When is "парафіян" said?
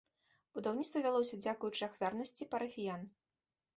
2.55-3.01